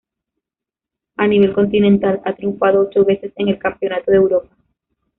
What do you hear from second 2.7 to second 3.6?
ocho veces en el